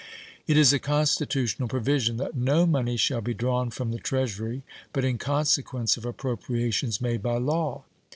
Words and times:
It 0.47 0.57
is 0.57 0.73
a 0.73 0.79
constitutional 0.79 1.69
provision 1.69 2.17
"that 2.17 2.35
no 2.35 2.65
money 2.65 2.97
shall 2.97 3.21
be 3.21 3.35
drawn 3.35 3.69
from 3.69 3.91
the 3.91 3.99
Treasury 3.99 4.63
but 4.93 5.05
in 5.05 5.19
consequence 5.19 5.95
of 5.95 6.05
appropriations 6.07 7.01
made 7.01 7.21
by 7.21 7.37
law". 7.37 7.83